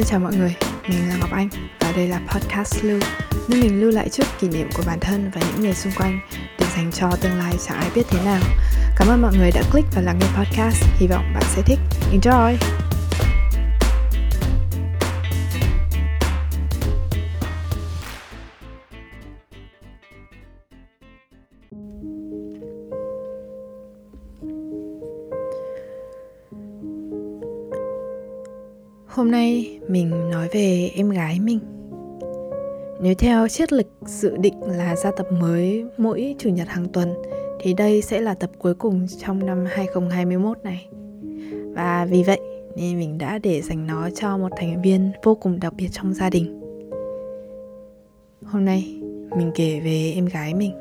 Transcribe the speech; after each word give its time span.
Xin 0.00 0.06
chào 0.06 0.20
mọi 0.20 0.36
người, 0.36 0.54
mình 0.88 1.08
là 1.08 1.16
Ngọc 1.16 1.30
Anh 1.32 1.48
và 1.80 1.92
đây 1.96 2.08
là 2.08 2.20
podcast 2.28 2.84
Lưu 2.84 3.00
Nơi 3.48 3.62
mình 3.62 3.80
lưu 3.80 3.90
lại 3.90 4.08
chút 4.08 4.24
kỷ 4.40 4.48
niệm 4.48 4.68
của 4.74 4.82
bản 4.86 5.00
thân 5.00 5.30
và 5.34 5.40
những 5.40 5.60
người 5.60 5.74
xung 5.74 5.92
quanh 5.96 6.20
để 6.58 6.66
dành 6.76 6.92
cho 6.92 7.10
tương 7.20 7.38
lai 7.38 7.54
chẳng 7.66 7.78
ai 7.78 7.90
biết 7.94 8.02
thế 8.10 8.24
nào 8.24 8.40
Cảm 8.96 9.08
ơn 9.08 9.22
mọi 9.22 9.32
người 9.36 9.50
đã 9.54 9.62
click 9.72 9.88
và 9.94 10.02
lắng 10.02 10.18
nghe 10.20 10.26
podcast, 10.36 10.84
hy 10.96 11.06
vọng 11.06 11.32
bạn 11.34 11.42
sẽ 11.56 11.62
thích 11.62 11.78
Enjoy! 12.12 12.79
Hôm 29.10 29.30
nay 29.30 29.80
mình 29.88 30.30
nói 30.30 30.48
về 30.52 30.90
em 30.94 31.10
gái 31.10 31.40
mình. 31.40 31.58
Nếu 33.00 33.14
theo 33.14 33.48
triết 33.48 33.72
lịch 33.72 33.86
dự 34.06 34.36
định 34.36 34.62
là 34.62 34.96
ra 34.96 35.10
tập 35.16 35.26
mới 35.40 35.84
mỗi 35.96 36.34
chủ 36.38 36.50
nhật 36.50 36.68
hàng 36.68 36.86
tuần, 36.92 37.14
Thì 37.60 37.74
đây 37.74 38.02
sẽ 38.02 38.20
là 38.20 38.34
tập 38.34 38.50
cuối 38.58 38.74
cùng 38.74 39.06
trong 39.18 39.46
năm 39.46 39.64
2021 39.68 40.58
này. 40.64 40.88
Và 41.74 42.06
vì 42.10 42.22
vậy 42.22 42.40
nên 42.76 42.98
mình 42.98 43.18
đã 43.18 43.38
để 43.38 43.62
dành 43.62 43.86
nó 43.86 44.10
cho 44.10 44.38
một 44.38 44.48
thành 44.56 44.82
viên 44.82 45.12
vô 45.22 45.34
cùng 45.34 45.60
đặc 45.60 45.72
biệt 45.76 45.88
trong 45.92 46.14
gia 46.14 46.30
đình. 46.30 46.60
Hôm 48.44 48.64
nay 48.64 49.00
mình 49.36 49.52
kể 49.54 49.80
về 49.84 50.12
em 50.14 50.26
gái 50.26 50.54
mình. 50.54 50.72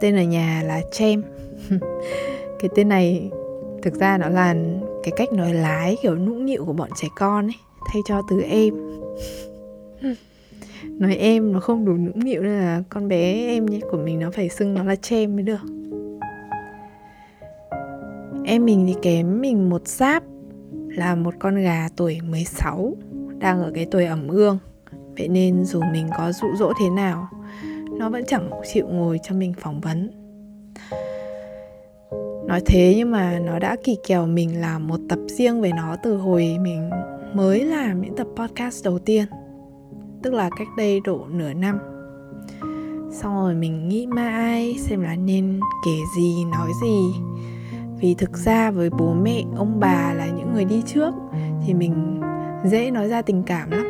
Tên 0.00 0.16
ở 0.16 0.22
nhà 0.22 0.62
là 0.66 0.80
Chem. 0.92 1.22
Cái 2.58 2.70
tên 2.74 2.88
này 2.88 3.30
thực 3.82 3.94
ra 3.94 4.18
nó 4.18 4.28
là 4.28 4.54
cái 5.02 5.12
cách 5.16 5.32
nói 5.32 5.54
lái 5.54 5.96
kiểu 6.02 6.14
nũng 6.14 6.44
nịu 6.44 6.64
của 6.64 6.72
bọn 6.72 6.90
trẻ 6.96 7.08
con 7.16 7.46
ấy, 7.46 7.56
thay 7.86 8.02
cho 8.06 8.22
từ 8.28 8.40
em. 8.40 8.74
Nói 10.84 11.14
em 11.14 11.52
nó 11.52 11.60
không 11.60 11.84
đủ 11.84 11.92
nũng 11.92 12.24
nịu 12.24 12.42
nên 12.42 12.52
là 12.52 12.82
con 12.88 13.08
bé 13.08 13.46
em 13.46 13.66
của 13.90 13.98
mình 13.98 14.18
nó 14.18 14.30
phải 14.30 14.48
xưng 14.48 14.74
nó 14.74 14.84
là 14.84 14.96
chem 14.96 15.36
mới 15.36 15.42
được. 15.42 15.60
Em 18.44 18.64
mình 18.64 18.84
thì 18.86 18.94
kém 19.02 19.40
mình 19.40 19.70
một 19.70 19.88
giáp 19.88 20.22
là 20.72 21.14
một 21.14 21.34
con 21.38 21.56
gà 21.56 21.88
tuổi 21.96 22.18
16 22.28 22.96
đang 23.38 23.62
ở 23.62 23.70
cái 23.74 23.86
tuổi 23.90 24.04
ẩm 24.04 24.28
ương. 24.28 24.58
Vậy 25.18 25.28
nên 25.28 25.64
dù 25.64 25.80
mình 25.92 26.08
có 26.18 26.32
dụ 26.32 26.48
dỗ 26.58 26.72
thế 26.80 26.90
nào, 26.90 27.28
nó 27.98 28.10
vẫn 28.10 28.24
chẳng 28.26 28.50
chịu 28.72 28.88
ngồi 28.88 29.20
cho 29.22 29.34
mình 29.34 29.52
phỏng 29.60 29.80
vấn 29.80 30.19
nói 32.50 32.60
thế 32.66 32.94
nhưng 32.96 33.10
mà 33.10 33.38
nó 33.38 33.58
đã 33.58 33.76
kỳ 33.84 33.96
kèo 34.06 34.26
mình 34.26 34.60
làm 34.60 34.86
một 34.86 34.96
tập 35.08 35.18
riêng 35.26 35.60
về 35.60 35.70
nó 35.76 35.96
từ 36.02 36.16
hồi 36.16 36.56
mình 36.60 36.90
mới 37.34 37.64
làm 37.64 38.02
những 38.02 38.16
tập 38.16 38.26
podcast 38.36 38.84
đầu 38.84 38.98
tiên, 38.98 39.24
tức 40.22 40.34
là 40.34 40.50
cách 40.58 40.68
đây 40.76 41.00
độ 41.04 41.26
nửa 41.30 41.52
năm. 41.52 41.78
Xong 43.12 43.34
rồi 43.34 43.54
mình 43.54 43.88
nghĩ 43.88 44.06
mãi 44.06 44.76
xem 44.78 45.00
là 45.00 45.16
nên 45.16 45.60
kể 45.86 45.92
gì, 46.16 46.44
nói 46.44 46.68
gì. 46.82 47.20
Vì 48.00 48.14
thực 48.14 48.36
ra 48.36 48.70
với 48.70 48.90
bố 48.90 49.14
mẹ, 49.14 49.42
ông 49.56 49.80
bà 49.80 50.14
là 50.14 50.26
những 50.26 50.54
người 50.54 50.64
đi 50.64 50.82
trước 50.86 51.14
thì 51.66 51.74
mình 51.74 52.20
dễ 52.64 52.90
nói 52.90 53.08
ra 53.08 53.22
tình 53.22 53.42
cảm 53.42 53.70
lắm. 53.70 53.86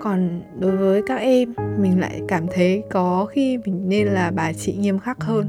Còn 0.00 0.42
đối 0.60 0.76
với 0.76 1.02
các 1.06 1.16
em, 1.16 1.54
mình 1.78 2.00
lại 2.00 2.22
cảm 2.28 2.46
thấy 2.54 2.82
có 2.90 3.24
khi 3.24 3.58
mình 3.64 3.88
nên 3.88 4.06
là 4.06 4.30
bà 4.30 4.52
chị 4.52 4.76
nghiêm 4.76 4.98
khắc 4.98 5.24
hơn 5.24 5.48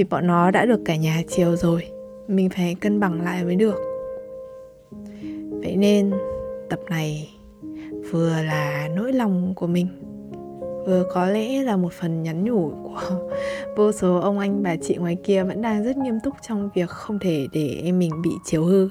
vì 0.00 0.04
bọn 0.04 0.26
nó 0.26 0.50
đã 0.50 0.64
được 0.64 0.80
cả 0.84 0.96
nhà 0.96 1.22
chiều 1.28 1.56
rồi. 1.56 1.86
Mình 2.28 2.50
phải 2.50 2.76
cân 2.80 3.00
bằng 3.00 3.22
lại 3.22 3.44
mới 3.44 3.56
được. 3.56 3.74
Vậy 5.50 5.76
nên, 5.76 6.10
tập 6.70 6.80
này 6.90 7.34
vừa 8.10 8.42
là 8.42 8.88
nỗi 8.96 9.12
lòng 9.12 9.52
của 9.56 9.66
mình, 9.66 9.86
vừa 10.86 11.04
có 11.12 11.26
lẽ 11.26 11.62
là 11.62 11.76
một 11.76 11.92
phần 11.92 12.22
nhắn 12.22 12.44
nhủ 12.44 12.72
của 12.82 13.00
vô 13.76 13.92
số 13.92 14.16
ông 14.16 14.38
anh 14.38 14.62
bà 14.62 14.76
chị 14.76 14.96
ngoài 14.96 15.16
kia 15.24 15.44
vẫn 15.44 15.62
đang 15.62 15.84
rất 15.84 15.96
nghiêm 15.96 16.20
túc 16.24 16.34
trong 16.48 16.70
việc 16.74 16.90
không 16.90 17.18
thể 17.18 17.46
để 17.52 17.80
em 17.84 17.98
mình 17.98 18.22
bị 18.22 18.30
chiều 18.44 18.64
hư. 18.64 18.88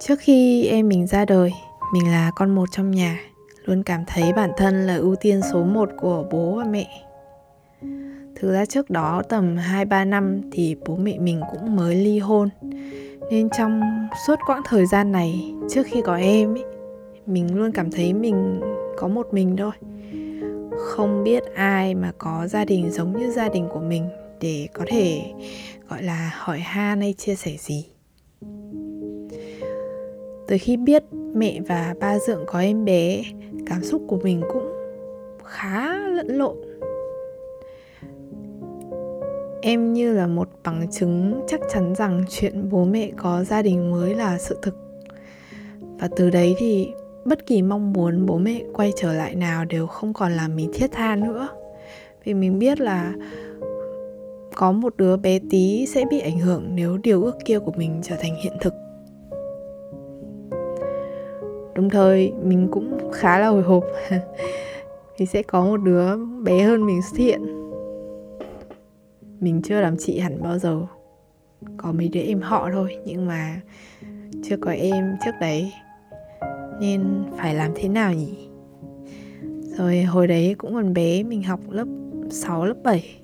Trước 0.00 0.16
khi 0.20 0.66
em 0.66 0.88
mình 0.88 1.06
ra 1.06 1.24
đời, 1.24 1.52
mình 1.92 2.10
là 2.10 2.30
con 2.36 2.54
một 2.54 2.68
trong 2.72 2.90
nhà 2.90 3.29
luôn 3.70 3.82
cảm 3.82 4.04
thấy 4.06 4.32
bản 4.32 4.50
thân 4.56 4.86
là 4.86 4.96
ưu 4.96 5.16
tiên 5.16 5.40
số 5.52 5.64
1 5.64 5.90
của 6.00 6.24
bố 6.30 6.54
và 6.54 6.64
mẹ. 6.64 6.86
Thực 8.34 8.52
ra 8.52 8.66
trước 8.66 8.90
đó 8.90 9.22
tầm 9.28 9.56
2-3 9.56 10.08
năm 10.08 10.40
thì 10.52 10.76
bố 10.86 10.96
mẹ 10.96 11.18
mình 11.18 11.40
cũng 11.50 11.76
mới 11.76 11.94
ly 11.94 12.18
hôn. 12.18 12.48
Nên 13.30 13.50
trong 13.50 13.80
suốt 14.26 14.38
quãng 14.46 14.62
thời 14.64 14.86
gian 14.86 15.12
này 15.12 15.54
trước 15.70 15.82
khi 15.86 16.02
có 16.04 16.16
em 16.16 16.54
ấy, 16.54 16.64
mình 17.26 17.54
luôn 17.54 17.72
cảm 17.72 17.90
thấy 17.90 18.12
mình 18.12 18.60
có 18.96 19.08
một 19.08 19.28
mình 19.32 19.56
thôi. 19.56 19.72
Không 20.78 21.24
biết 21.24 21.42
ai 21.54 21.94
mà 21.94 22.12
có 22.18 22.46
gia 22.46 22.64
đình 22.64 22.90
giống 22.90 23.18
như 23.18 23.30
gia 23.30 23.48
đình 23.48 23.68
của 23.72 23.80
mình 23.80 24.08
để 24.40 24.68
có 24.72 24.84
thể 24.88 25.22
gọi 25.88 26.02
là 26.02 26.30
hỏi 26.36 26.58
han 26.58 27.00
hay 27.00 27.12
chia 27.12 27.34
sẻ 27.34 27.56
gì. 27.58 27.86
Từ 30.48 30.56
khi 30.60 30.76
biết 30.76 31.02
mẹ 31.34 31.60
và 31.68 31.94
ba 32.00 32.18
dượng 32.18 32.44
có 32.46 32.60
em 32.60 32.84
bé 32.84 33.22
cảm 33.66 33.84
xúc 33.84 34.02
của 34.08 34.18
mình 34.22 34.42
cũng 34.52 34.72
khá 35.44 35.96
lẫn 35.96 36.28
lộn. 36.28 36.56
Em 39.62 39.92
như 39.92 40.12
là 40.12 40.26
một 40.26 40.48
bằng 40.64 40.86
chứng 40.90 41.40
chắc 41.46 41.60
chắn 41.72 41.94
rằng 41.94 42.24
chuyện 42.28 42.68
bố 42.70 42.84
mẹ 42.84 43.10
có 43.16 43.44
gia 43.44 43.62
đình 43.62 43.90
mới 43.90 44.14
là 44.14 44.38
sự 44.38 44.58
thực. 44.62 44.76
Và 45.80 46.08
từ 46.16 46.30
đấy 46.30 46.54
thì 46.58 46.88
bất 47.24 47.46
kỳ 47.46 47.62
mong 47.62 47.92
muốn 47.92 48.26
bố 48.26 48.38
mẹ 48.38 48.62
quay 48.72 48.92
trở 48.96 49.12
lại 49.12 49.34
nào 49.34 49.64
đều 49.64 49.86
không 49.86 50.12
còn 50.12 50.32
làm 50.32 50.56
mình 50.56 50.70
thiết 50.74 50.92
tha 50.92 51.16
nữa. 51.16 51.48
Vì 52.24 52.34
mình 52.34 52.58
biết 52.58 52.80
là 52.80 53.14
có 54.54 54.72
một 54.72 54.96
đứa 54.96 55.16
bé 55.16 55.38
tí 55.50 55.86
sẽ 55.86 56.04
bị 56.10 56.20
ảnh 56.20 56.38
hưởng 56.38 56.64
nếu 56.74 56.96
điều 56.96 57.22
ước 57.22 57.36
kia 57.44 57.58
của 57.58 57.72
mình 57.76 58.00
trở 58.02 58.16
thành 58.16 58.36
hiện 58.42 58.52
thực 58.60 58.74
đồng 61.80 61.90
thời, 61.90 62.32
mình 62.42 62.68
cũng 62.70 63.10
khá 63.12 63.38
là 63.38 63.48
hồi 63.48 63.62
hộp. 63.62 63.84
Thì 65.16 65.26
sẽ 65.26 65.42
có 65.42 65.64
một 65.64 65.76
đứa 65.76 66.16
bé 66.42 66.62
hơn 66.62 66.86
mình 66.86 67.02
xuất 67.02 67.18
hiện. 67.18 67.40
Mình 69.40 69.62
chưa 69.62 69.80
làm 69.80 69.96
chị 69.98 70.18
hẳn 70.18 70.42
bao 70.42 70.58
giờ. 70.58 70.80
Có 71.76 71.92
mấy 71.92 72.08
đứa 72.08 72.20
em 72.20 72.40
họ 72.40 72.68
thôi, 72.72 72.96
nhưng 73.04 73.26
mà 73.26 73.60
chưa 74.42 74.56
có 74.56 74.70
em 74.70 75.16
trước 75.24 75.30
đấy. 75.40 75.72
Nên 76.80 77.24
phải 77.36 77.54
làm 77.54 77.72
thế 77.74 77.88
nào 77.88 78.14
nhỉ? 78.14 78.48
Rồi 79.78 80.02
hồi 80.02 80.26
đấy 80.26 80.54
cũng 80.58 80.74
còn 80.74 80.94
bé, 80.94 81.22
mình 81.22 81.42
học 81.42 81.60
lớp 81.70 81.86
6 82.30 82.64
lớp 82.64 82.76
7 82.84 83.20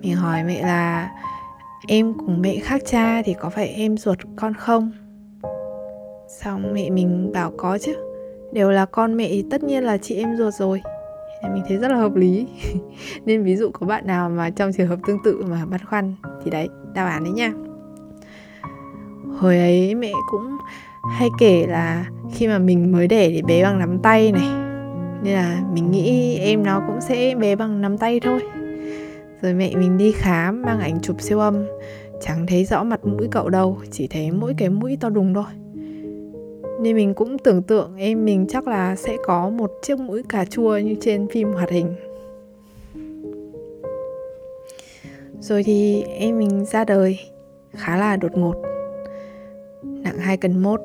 mình 0.00 0.14
hỏi 0.14 0.44
mẹ 0.44 0.62
là, 0.62 1.10
em 1.88 2.14
cùng 2.14 2.40
mẹ 2.40 2.56
khác 2.58 2.82
cha 2.86 3.22
thì 3.22 3.34
có 3.40 3.50
phải 3.50 3.68
em 3.68 3.96
ruột 3.96 4.18
con 4.36 4.54
không? 4.54 5.01
Xong 6.40 6.74
mẹ 6.74 6.90
mình 6.90 7.32
bảo 7.32 7.52
có 7.56 7.78
chứ? 7.78 7.92
Đều 8.52 8.70
là 8.70 8.84
con 8.84 9.16
mẹ, 9.16 9.30
tất 9.50 9.62
nhiên 9.62 9.84
là 9.84 9.98
chị 9.98 10.14
em 10.14 10.36
ruột 10.36 10.54
rồi. 10.54 10.82
Mình 11.54 11.62
thấy 11.68 11.76
rất 11.76 11.88
là 11.88 11.96
hợp 11.96 12.14
lý. 12.14 12.46
Nên 13.24 13.42
ví 13.44 13.56
dụ 13.56 13.70
có 13.70 13.86
bạn 13.86 14.06
nào 14.06 14.30
mà 14.30 14.50
trong 14.50 14.72
trường 14.72 14.88
hợp 14.88 14.98
tương 15.06 15.18
tự 15.24 15.44
mà 15.44 15.66
băn 15.66 15.80
khoăn 15.84 16.14
thì 16.44 16.50
đấy, 16.50 16.68
đáp 16.94 17.04
án 17.04 17.24
đấy 17.24 17.32
nha. 17.32 17.52
Hồi 19.38 19.58
ấy 19.58 19.94
mẹ 19.94 20.12
cũng 20.30 20.56
hay 21.18 21.28
kể 21.38 21.66
là 21.66 22.06
khi 22.32 22.48
mà 22.48 22.58
mình 22.58 22.92
mới 22.92 23.08
đẻ 23.08 23.28
thì 23.30 23.42
bé 23.42 23.62
bằng 23.62 23.78
nắm 23.78 23.98
tay 23.98 24.32
này. 24.32 24.48
Nên 25.22 25.34
là 25.34 25.62
mình 25.72 25.90
nghĩ 25.90 26.36
em 26.38 26.62
nó 26.62 26.82
cũng 26.86 27.00
sẽ 27.00 27.34
bé 27.34 27.56
bằng 27.56 27.80
nắm 27.80 27.98
tay 27.98 28.20
thôi. 28.20 28.40
Rồi 29.42 29.54
mẹ 29.54 29.74
mình 29.76 29.98
đi 29.98 30.12
khám, 30.12 30.62
mang 30.62 30.80
ảnh 30.80 31.00
chụp 31.00 31.16
siêu 31.20 31.38
âm. 31.38 31.64
Chẳng 32.20 32.46
thấy 32.46 32.64
rõ 32.64 32.84
mặt 32.84 33.04
mũi 33.04 33.28
cậu 33.30 33.48
đâu, 33.48 33.78
chỉ 33.90 34.08
thấy 34.08 34.30
mỗi 34.30 34.54
cái 34.58 34.68
mũi 34.68 34.96
to 35.00 35.08
đùng 35.08 35.34
thôi 35.34 35.44
nên 36.82 36.96
mình 36.96 37.14
cũng 37.14 37.38
tưởng 37.38 37.62
tượng, 37.62 37.96
em 37.96 38.24
mình 38.24 38.46
chắc 38.48 38.68
là 38.68 38.96
sẽ 38.96 39.16
có 39.24 39.50
một 39.50 39.72
chiếc 39.82 39.98
mũi 39.98 40.22
cà 40.28 40.44
chua 40.44 40.78
như 40.78 40.96
trên 41.00 41.28
phim 41.28 41.52
hoạt 41.52 41.70
hình. 41.70 41.94
Rồi 45.40 45.62
thì 45.62 46.02
em 46.02 46.38
mình 46.38 46.64
ra 46.64 46.84
đời, 46.84 47.18
khá 47.70 47.96
là 47.96 48.16
đột 48.16 48.36
ngột. 48.36 48.54
Nặng 49.82 50.18
2 50.18 50.36
cân 50.36 50.62
mốt, 50.62 50.80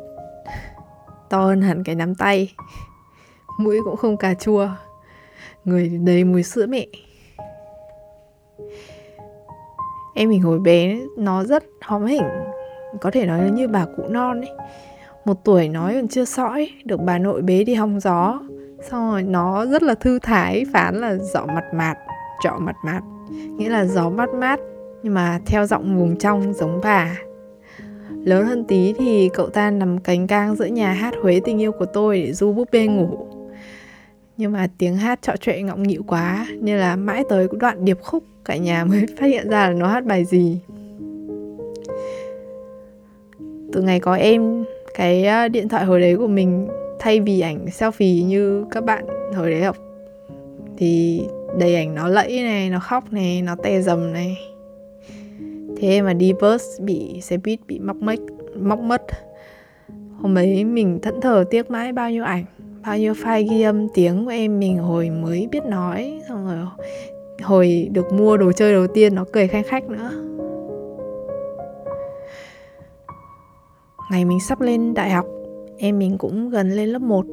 to 1.30 1.46
hơn 1.46 1.62
hẳn 1.62 1.84
cái 1.84 1.96
nắm 1.96 2.16
tay. 2.16 2.54
Mũi 3.60 3.78
cũng 3.84 3.96
không 3.96 4.18
cà 4.18 4.34
chua, 4.34 4.70
người 5.66 5.90
đầy 5.90 6.24
mùi 6.24 6.44
sữa 6.44 6.66
mẹ. 6.66 6.86
Em 10.16 10.30
mình 10.30 10.42
hồi 10.42 10.60
bé, 10.60 11.00
nó 11.18 11.44
rất 11.44 11.64
hóm 11.82 12.06
hỉnh. 12.06 12.30
Có 13.02 13.12
thể 13.12 13.26
nói 13.26 13.42
là 13.42 13.50
như 13.50 13.68
bà 13.68 13.86
cụ 13.98 14.04
non 14.10 14.42
ấy 14.42 14.52
một 15.28 15.44
tuổi 15.44 15.70
nói 15.70 15.94
còn 15.94 16.08
chưa 16.08 16.26
sõi, 16.26 16.70
được 16.86 17.00
bà 17.02 17.18
nội 17.18 17.42
bế 17.42 17.64
đi 17.64 17.74
hong 17.74 18.00
gió. 18.00 18.40
Xong 18.90 19.12
rồi 19.12 19.24
nó 19.24 19.66
rất 19.66 19.84
là 19.84 19.96
thư 19.96 20.20
thái, 20.20 20.66
phán 20.74 21.02
là 21.02 21.16
giỏ 21.16 21.46
mặt 21.46 21.64
mạt, 21.74 21.98
trọ 22.44 22.58
mặt 22.60 22.76
mạt. 22.86 23.04
Nghĩa 23.58 23.70
là 23.70 23.86
gió 23.86 24.10
mát 24.10 24.30
mát, 24.30 24.60
nhưng 25.04 25.14
mà 25.14 25.40
theo 25.46 25.66
giọng 25.66 25.98
vùng 25.98 26.18
trong 26.18 26.54
giống 26.54 26.80
bà. 26.84 27.18
Lớn 28.24 28.46
hơn 28.46 28.66
tí 28.68 28.94
thì 28.94 29.30
cậu 29.34 29.50
ta 29.50 29.72
nằm 29.72 30.00
cánh 30.00 30.28
cang 30.28 30.56
giữa 30.56 30.66
nhà 30.66 30.92
hát 30.92 31.14
Huế 31.22 31.42
tình 31.46 31.62
yêu 31.62 31.72
của 31.72 31.86
tôi 31.86 32.22
để 32.22 32.34
du 32.34 32.54
búp 32.54 32.68
bê 32.72 32.88
ngủ. 32.88 33.28
Nhưng 34.38 34.52
mà 34.52 34.68
tiếng 34.78 34.96
hát 34.96 35.20
trọ 35.22 35.36
trệ 35.42 35.62
ngọng 35.62 35.84
nghịu 35.84 36.04
quá, 36.08 36.48
nên 36.60 36.78
là 36.78 36.96
mãi 36.96 37.24
tới 37.30 37.48
đoạn 37.60 37.86
điệp 37.86 38.02
khúc, 38.02 38.24
cả 38.46 38.58
nhà 38.58 38.86
mới 38.90 39.06
phát 39.20 39.26
hiện 39.26 39.50
ra 39.50 39.68
là 39.68 39.74
nó 39.74 39.88
hát 39.88 40.06
bài 40.06 40.26
gì. 40.26 40.60
Từ 43.74 43.82
ngày 43.82 44.00
có 44.00 44.16
em 44.16 44.66
cái 44.98 45.26
à, 45.26 45.48
điện 45.48 45.70
thoại 45.70 45.86
hồi 45.86 46.02
đấy 46.02 46.16
của 46.18 46.28
mình 46.28 46.68
thay 47.00 47.20
vì 47.20 47.40
ảnh 47.40 47.66
selfie 47.66 48.26
như 48.26 48.66
các 48.72 48.84
bạn 48.84 49.06
hồi 49.36 49.52
đấy 49.52 49.64
học 49.64 49.78
thì 50.78 51.22
đầy 51.58 51.76
ảnh 51.76 51.96
nó 51.96 52.08
lẫy 52.08 52.42
này, 52.44 52.70
nó 52.70 52.80
khóc 52.80 53.14
này, 53.14 53.42
nó 53.42 53.56
tè 53.64 53.82
dầm 53.82 54.14
này. 54.14 54.38
Thế 55.78 56.02
mà 56.02 56.14
đi 56.14 56.34
bus 56.42 56.64
bị, 56.82 57.22
xe 57.22 57.38
buýt 57.38 57.60
bị 57.68 57.80
móc 57.80 57.96
mất 57.96 58.20
móc 58.56 58.80
mất. 58.80 59.02
Hôm 60.22 60.38
ấy 60.38 60.64
mình 60.64 61.00
thẫn 61.02 61.22
thờ 61.22 61.44
tiếc 61.50 61.72
mãi 61.72 61.92
bao 61.92 62.12
nhiêu 62.12 62.24
ảnh, 62.24 62.46
bao 62.86 62.98
nhiêu 62.98 63.14
file 63.14 63.48
ghi 63.50 63.62
âm 63.62 63.88
tiếng 63.94 64.26
của 64.26 64.32
em 64.32 64.60
mình 64.60 64.78
hồi 64.78 65.10
mới 65.10 65.48
biết 65.52 65.66
nói, 65.66 66.22
xong 66.30 66.48
rồi 66.48 66.58
hồi 67.44 67.90
được 67.92 68.14
mua 68.14 68.38
đồ 68.38 68.52
chơi 68.52 68.74
đầu 68.74 68.88
tiên 68.88 69.16
nó 69.16 69.26
cười 69.34 69.48
khanh 69.48 69.64
khách 69.64 69.90
nữa. 69.90 70.12
Ngày 74.12 74.26
mình 74.26 74.40
sắp 74.40 74.62
lên 74.62 74.94
đại 74.94 75.10
học, 75.10 75.26
em 75.78 76.00
mình 76.00 76.18
cũng 76.18 76.50
gần 76.50 76.72
lên 76.72 76.90
lớp 76.90 77.02
1 77.02 77.26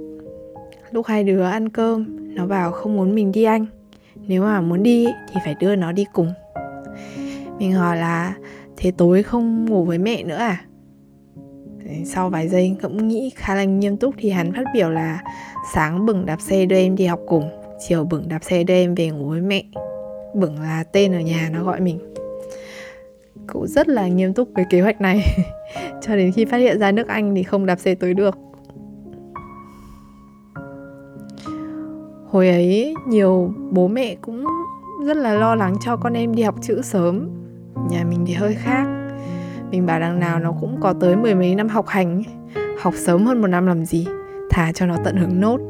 lúc 0.91 1.07
hai 1.07 1.25
đứa 1.25 1.43
ăn 1.43 1.69
cơm, 1.69 2.07
nó 2.35 2.47
bảo 2.47 2.73
không 2.73 2.97
muốn 2.97 3.15
mình 3.15 3.33
đi 3.33 3.45
anh. 3.45 3.67
Nếu 4.17 4.43
mà 4.43 4.61
muốn 4.61 4.83
đi 4.83 5.07
thì 5.33 5.41
phải 5.45 5.55
đưa 5.61 5.77
nó 5.77 5.93
đi 5.93 6.07
cùng. 6.13 6.33
Mình 7.59 7.73
hỏi 7.73 7.97
là, 7.97 8.35
thế 8.77 8.91
tối 8.91 9.23
không 9.23 9.65
ngủ 9.65 9.85
với 9.85 9.99
mẹ 9.99 10.23
nữa 10.23 10.37
à? 10.37 10.65
Sau 12.05 12.31
vài 12.31 12.49
giây 12.49 12.77
cũng 12.83 13.09
nghĩ 13.09 13.31
khá 13.37 13.55
là 13.55 13.65
nghiêm 13.65 13.97
túc 13.97 14.15
thì 14.19 14.31
hắn 14.31 14.53
phát 14.53 14.65
biểu 14.75 14.91
là, 14.91 15.23
sáng 15.75 16.07
bừng 16.07 16.27
đạp 16.27 16.41
xe 16.41 16.67
đưa 16.67 16.77
em 16.77 16.97
đi 16.97 17.07
học 17.07 17.21
cùng, 17.27 17.51
chiều 17.89 18.05
bừng 18.05 18.29
đạp 18.29 18.45
xe 18.45 18.65
đưa 18.65 18.75
em 18.75 18.95
về 18.95 19.11
ngủ 19.11 19.29
với 19.29 19.41
mẹ. 19.41 19.63
Bừng 20.35 20.61
là 20.61 20.85
tên 20.93 21.13
ở 21.13 21.21
nhà 21.21 21.51
nó 21.53 21.65
gọi 21.65 21.81
mình. 21.81 21.99
Cậu 23.47 23.67
rất 23.67 23.89
là 23.89 24.09
nghiêm 24.09 24.35
túc 24.35 24.49
với 24.55 24.65
kế 24.71 24.81
hoạch 24.81 25.01
này. 25.01 25.21
cho 26.01 26.17
đến 26.17 26.33
khi 26.33 26.45
phát 26.45 26.57
hiện 26.57 26.79
ra 26.79 26.93
nước 26.93 27.09
anh 27.09 27.35
thì 27.35 27.43
không 27.43 27.67
đạp 27.67 27.77
xe 27.77 27.95
tới 27.95 28.15
được. 28.15 28.39
Hồi 32.31 32.49
ấy, 32.49 32.95
nhiều 33.09 33.55
bố 33.71 33.89
mẹ 33.89 34.17
cũng 34.21 34.45
rất 35.05 35.17
là 35.17 35.35
lo 35.35 35.55
lắng 35.55 35.75
cho 35.85 35.97
con 35.97 36.13
em 36.13 36.35
đi 36.35 36.43
học 36.43 36.55
chữ 36.63 36.83
sớm. 36.83 37.29
Nhà 37.91 38.05
mình 38.09 38.25
thì 38.27 38.35
hơi 38.35 38.55
khác. 38.55 38.87
Mình 39.71 39.87
bảo 39.87 40.01
đằng 40.01 40.21
nào 40.21 40.41
nó 40.41 40.53
cũng 40.61 40.81
có 40.81 40.95
tới 41.01 41.17
mười 41.17 41.35
mấy 41.35 41.55
năm 41.55 41.69
học 41.69 41.87
hành 41.87 42.23
học 42.81 42.95
sớm 42.97 43.27
hơn 43.27 43.41
một 43.41 43.47
năm 43.47 43.67
làm 43.67 43.85
gì 43.85 44.07
thả 44.51 44.73
cho 44.73 44.87
nó 44.87 44.97
tận 45.05 45.17
hưởng 45.17 45.41
nốt. 45.41 45.61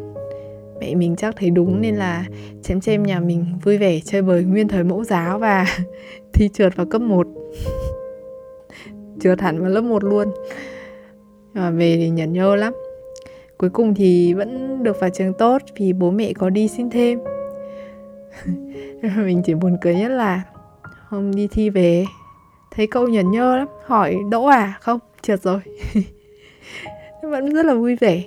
Mẹ 0.80 0.94
mình 0.94 1.16
chắc 1.16 1.36
thấy 1.36 1.50
đúng 1.50 1.80
nên 1.80 1.96
là 1.96 2.24
chém 2.62 2.80
chém 2.80 3.02
nhà 3.02 3.20
mình, 3.20 3.46
vui 3.62 3.78
vẻ 3.78 4.00
chơi 4.04 4.22
bời 4.22 4.44
nguyên 4.44 4.68
thời 4.68 4.84
mẫu 4.84 5.04
giáo 5.04 5.38
và 5.38 5.66
thi 6.32 6.48
trượt 6.48 6.76
vào 6.76 6.86
cấp 6.86 7.00
1 7.00 7.26
trượt 9.20 9.40
hẳn 9.40 9.60
vào 9.60 9.70
lớp 9.70 9.80
1 9.80 10.04
luôn. 10.04 10.28
Mà 11.54 11.70
về 11.70 11.96
thì 11.96 12.10
nhẫn 12.10 12.32
nhơ 12.32 12.56
lắm. 12.56 12.72
Cuối 13.58 13.70
cùng 13.70 13.94
thì 13.94 14.34
vẫn 14.34 14.82
được 14.82 15.00
vào 15.00 15.10
trường 15.10 15.32
tốt 15.34 15.62
vì 15.76 15.92
bố 15.92 16.10
mẹ 16.10 16.32
có 16.32 16.50
đi 16.50 16.68
xin 16.68 16.90
thêm. 16.90 17.18
Mình 19.16 19.42
chỉ 19.44 19.54
buồn 19.54 19.76
cười 19.80 19.94
nhất 19.94 20.10
là 20.10 20.42
hôm 21.08 21.34
đi 21.34 21.48
thi 21.50 21.70
về, 21.70 22.04
thấy 22.70 22.86
câu 22.86 23.08
nhẫn 23.08 23.30
nhơ 23.30 23.56
lắm. 23.56 23.68
Hỏi, 23.84 24.16
đỗ 24.30 24.44
à? 24.44 24.78
Không, 24.80 24.98
trượt 25.22 25.42
rồi. 25.42 25.60
Vẫn 27.22 27.54
rất 27.54 27.66
là 27.66 27.74
vui 27.74 27.96
vẻ. 27.96 28.22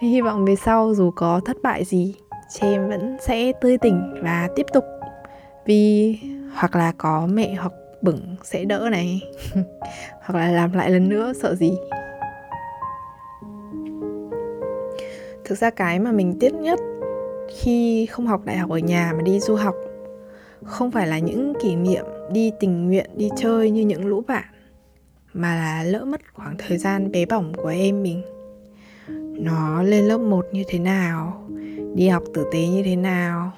Hy 0.00 0.20
vọng 0.20 0.44
về 0.44 0.56
sau 0.56 0.94
dù 0.94 1.10
có 1.10 1.40
thất 1.44 1.56
bại 1.62 1.84
gì, 1.84 2.14
chị 2.50 2.66
em 2.66 2.88
vẫn 2.88 3.16
sẽ 3.20 3.52
tươi 3.60 3.78
tỉnh 3.78 4.14
và 4.22 4.48
tiếp 4.56 4.66
tục. 4.72 4.84
Vì 5.66 6.18
hoặc 6.54 6.76
là 6.76 6.92
có 6.98 7.26
mẹ 7.32 7.54
hoặc 7.54 7.72
bửng 8.02 8.36
sẽ 8.42 8.64
đỡ 8.64 8.88
này. 8.90 9.22
Hoặc 10.22 10.38
là 10.38 10.50
làm 10.52 10.72
lại 10.72 10.90
lần 10.90 11.08
nữa, 11.08 11.32
sợ 11.42 11.54
gì. 11.54 11.72
Thực 15.44 15.58
ra 15.58 15.70
cái 15.70 15.98
mà 15.98 16.12
mình 16.12 16.36
tiếc 16.40 16.54
nhất 16.54 16.80
khi 17.56 18.06
không 18.06 18.26
học 18.26 18.44
đại 18.44 18.56
học 18.56 18.70
ở 18.70 18.78
nhà 18.78 19.12
mà 19.16 19.22
đi 19.22 19.40
du 19.40 19.54
học 19.54 19.74
không 20.64 20.90
phải 20.90 21.06
là 21.06 21.18
những 21.18 21.52
kỷ 21.62 21.76
niệm 21.76 22.04
đi 22.32 22.52
tình 22.60 22.86
nguyện, 22.86 23.10
đi 23.16 23.28
chơi 23.36 23.70
như 23.70 23.82
những 23.82 24.06
lũ 24.06 24.22
bạn, 24.28 24.44
mà 25.32 25.54
là 25.54 25.82
lỡ 25.82 26.04
mất 26.04 26.20
khoảng 26.34 26.54
thời 26.58 26.78
gian 26.78 27.12
bé 27.12 27.26
bỏng 27.26 27.52
của 27.56 27.68
em 27.68 28.02
mình. 28.02 28.22
Nó 29.44 29.82
lên 29.82 30.04
lớp 30.04 30.18
1 30.18 30.46
như 30.52 30.64
thế 30.68 30.78
nào, 30.78 31.48
đi 31.94 32.08
học 32.08 32.22
tử 32.34 32.46
tế 32.52 32.66
như 32.66 32.82
thế 32.84 32.96
nào. 32.96 33.52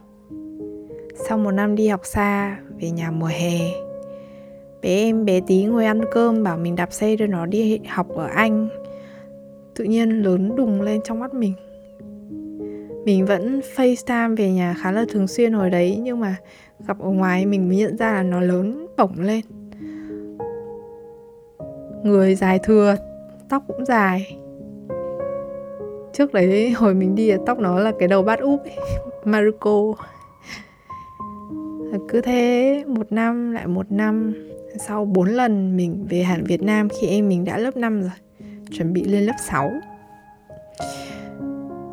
Sau 1.28 1.38
một 1.38 1.50
năm 1.50 1.76
đi 1.76 1.88
học 1.88 2.00
xa, 2.04 2.58
về 2.80 2.90
nhà 2.90 3.10
mùa 3.10 3.26
hè 3.26 3.58
bé 4.82 4.88
em 4.88 5.24
bé 5.24 5.40
tí 5.46 5.64
ngồi 5.64 5.84
ăn 5.84 6.00
cơm 6.10 6.42
bảo 6.42 6.56
mình 6.56 6.76
đạp 6.76 6.92
xe 6.92 7.16
đưa 7.16 7.26
nó 7.26 7.46
đi 7.46 7.80
học 7.88 8.08
ở 8.08 8.26
anh. 8.26 8.68
Tự 9.74 9.84
nhiên 9.84 10.22
lớn 10.22 10.56
đùng 10.56 10.82
lên 10.82 11.00
trong 11.04 11.20
mắt 11.20 11.34
mình. 11.34 11.54
Mình 13.04 13.26
vẫn 13.26 13.60
FaceTime 13.76 14.36
về 14.36 14.52
nhà 14.52 14.74
khá 14.78 14.92
là 14.92 15.04
thường 15.08 15.28
xuyên 15.28 15.52
hồi 15.52 15.70
đấy 15.70 15.98
nhưng 16.02 16.20
mà 16.20 16.36
gặp 16.86 16.98
ở 16.98 17.08
ngoài 17.08 17.46
mình 17.46 17.68
mới 17.68 17.76
nhận 17.76 17.96
ra 17.96 18.12
là 18.12 18.22
nó 18.22 18.40
lớn 18.40 18.86
bổng 18.96 19.20
lên. 19.20 19.40
Người 22.04 22.34
dài 22.34 22.58
thừa 22.62 22.96
tóc 23.48 23.62
cũng 23.66 23.84
dài. 23.84 24.38
Trước 26.12 26.32
đấy 26.32 26.70
hồi 26.70 26.94
mình 26.94 27.14
đi 27.14 27.32
tóc 27.46 27.58
nó 27.58 27.78
là 27.78 27.92
cái 27.98 28.08
đầu 28.08 28.22
bát 28.22 28.40
úp 28.40 28.60
ấy, 28.64 28.76
Maruko 29.24 29.92
cứ 32.08 32.20
thế 32.20 32.84
một 32.86 33.12
năm 33.12 33.52
lại 33.52 33.66
một 33.66 33.92
năm 33.92 34.34
sau 34.78 35.04
4 35.04 35.28
lần 35.28 35.76
mình 35.76 36.06
về 36.08 36.22
hẳn 36.22 36.44
Việt 36.44 36.62
Nam 36.62 36.88
khi 36.88 37.06
em 37.06 37.28
mình 37.28 37.44
đã 37.44 37.58
lớp 37.58 37.76
5 37.76 38.02
rồi, 38.02 38.10
chuẩn 38.70 38.92
bị 38.92 39.04
lên 39.04 39.22
lớp 39.22 39.36
6 39.38 39.72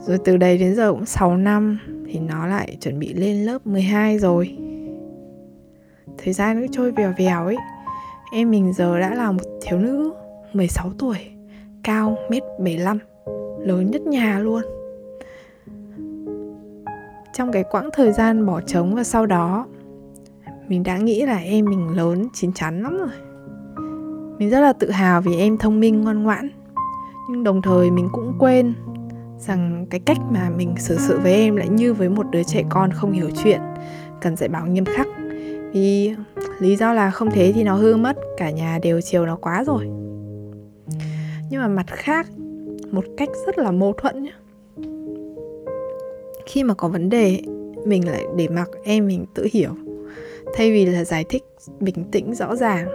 rồi 0.09 0.17
từ 0.25 0.37
đây 0.37 0.57
đến 0.57 0.75
giờ 0.75 0.91
cũng 0.91 1.05
6 1.05 1.37
năm 1.37 1.79
thì 2.07 2.19
nó 2.19 2.47
lại 2.47 2.77
chuẩn 2.81 2.99
bị 2.99 3.13
lên 3.13 3.45
lớp 3.45 3.67
12 3.67 4.19
rồi. 4.19 4.57
Thời 6.17 6.33
gian 6.33 6.61
cứ 6.61 6.67
trôi 6.71 6.91
vèo 6.91 7.13
vèo 7.17 7.45
ấy. 7.45 7.57
Em 8.33 8.51
mình 8.51 8.73
giờ 8.73 8.99
đã 8.99 9.15
là 9.15 9.31
một 9.31 9.43
thiếu 9.61 9.79
nữ 9.79 10.13
16 10.53 10.91
tuổi, 10.97 11.17
cao 11.83 12.17
1m75 12.29 12.97
lớn 13.59 13.91
nhất 13.91 14.01
nhà 14.01 14.39
luôn. 14.39 14.61
Trong 17.33 17.51
cái 17.51 17.63
quãng 17.71 17.89
thời 17.93 18.11
gian 18.11 18.45
bỏ 18.45 18.61
trống 18.61 18.95
và 18.95 19.03
sau 19.03 19.25
đó 19.25 19.67
mình 20.69 20.83
đã 20.83 20.97
nghĩ 20.97 21.25
là 21.25 21.37
em 21.37 21.65
mình 21.65 21.95
lớn, 21.95 22.27
chín 22.33 22.53
chắn 22.53 22.83
lắm 22.83 22.97
rồi. 22.97 23.09
Mình 24.37 24.49
rất 24.49 24.59
là 24.59 24.73
tự 24.73 24.91
hào 24.91 25.21
vì 25.21 25.35
em 25.35 25.57
thông 25.57 25.79
minh, 25.79 26.01
ngoan 26.01 26.23
ngoãn. 26.23 26.49
Nhưng 27.29 27.43
đồng 27.43 27.61
thời 27.61 27.91
mình 27.91 28.09
cũng 28.11 28.33
quên 28.39 28.73
rằng 29.39 29.85
cái 29.89 29.99
cách 29.99 30.17
mà 30.31 30.49
mình 30.57 30.75
xử 30.77 30.97
sự 30.97 31.19
với 31.19 31.33
em 31.33 31.55
lại 31.55 31.69
như 31.69 31.93
với 31.93 32.09
một 32.09 32.25
đứa 32.31 32.43
trẻ 32.43 32.63
con 32.69 32.91
không 32.91 33.11
hiểu 33.11 33.29
chuyện, 33.43 33.61
cần 34.21 34.35
dạy 34.35 34.49
bảo 34.49 34.67
nghiêm 34.67 34.85
khắc. 34.85 35.07
Vì 35.73 36.15
lý 36.59 36.75
do 36.75 36.93
là 36.93 37.11
không 37.11 37.31
thế 37.31 37.51
thì 37.55 37.63
nó 37.63 37.75
hư 37.75 37.95
mất, 37.95 38.17
cả 38.37 38.51
nhà 38.51 38.79
đều 38.81 39.01
chiều 39.01 39.25
nó 39.25 39.35
quá 39.35 39.63
rồi. 39.63 39.85
Nhưng 41.49 41.61
mà 41.61 41.67
mặt 41.67 41.87
khác, 41.87 42.27
một 42.91 43.03
cách 43.17 43.29
rất 43.45 43.57
là 43.57 43.71
mâu 43.71 43.93
thuẫn 43.93 44.23
nhá. 44.23 44.31
Khi 46.45 46.63
mà 46.63 46.73
có 46.73 46.87
vấn 46.87 47.09
đề, 47.09 47.41
mình 47.85 48.07
lại 48.07 48.25
để 48.35 48.47
mặc 48.47 48.69
em 48.83 49.07
mình 49.07 49.25
tự 49.33 49.47
hiểu 49.51 49.71
thay 50.55 50.71
vì 50.71 50.85
là 50.85 51.03
giải 51.03 51.23
thích 51.29 51.43
bình 51.79 52.11
tĩnh, 52.11 52.35
rõ 52.35 52.55
ràng. 52.55 52.87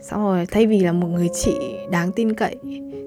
Xong 0.00 0.24
rồi, 0.24 0.46
thay 0.46 0.66
vì 0.66 0.80
là 0.80 0.92
một 0.92 1.06
người 1.06 1.28
chị 1.32 1.58
đáng 1.90 2.12
tin 2.12 2.34
cậy, 2.34 2.56